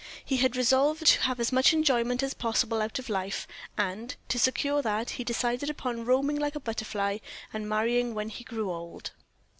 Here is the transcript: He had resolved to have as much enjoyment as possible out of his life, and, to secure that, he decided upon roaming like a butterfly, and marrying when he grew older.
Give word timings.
He 0.25 0.37
had 0.37 0.55
resolved 0.57 1.05
to 1.05 1.21
have 1.21 1.39
as 1.39 1.51
much 1.51 1.73
enjoyment 1.73 2.23
as 2.23 2.33
possible 2.33 2.81
out 2.81 2.97
of 2.97 3.05
his 3.05 3.09
life, 3.11 3.45
and, 3.77 4.15
to 4.29 4.39
secure 4.39 4.81
that, 4.81 5.11
he 5.11 5.23
decided 5.23 5.69
upon 5.69 6.05
roaming 6.05 6.37
like 6.39 6.55
a 6.55 6.59
butterfly, 6.59 7.19
and 7.53 7.69
marrying 7.69 8.15
when 8.15 8.29
he 8.29 8.43
grew 8.43 8.71
older. 8.71 9.11